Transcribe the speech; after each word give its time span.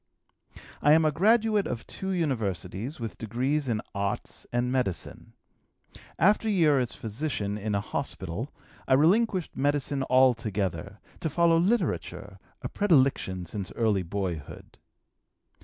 "I 0.81 0.93
am 0.93 1.05
a 1.05 1.11
graduate 1.11 1.67
of 1.67 1.85
two 1.85 2.09
universities 2.09 2.99
with 2.99 3.19
degrees 3.19 3.67
in 3.67 3.81
arts 3.93 4.47
and 4.51 4.71
medicine. 4.71 5.33
After 6.17 6.47
a 6.47 6.51
year 6.51 6.79
as 6.79 6.93
physician 6.93 7.55
in 7.55 7.75
a 7.75 7.81
hospital, 7.81 8.51
I 8.87 8.95
relinquished 8.95 9.55
medicine 9.55 10.03
altogether, 10.09 10.99
to 11.19 11.29
follow 11.29 11.59
literature, 11.59 12.39
a 12.63 12.67
predilection 12.67 13.45
since 13.45 13.71
early 13.73 14.01
boyhood. 14.01 14.79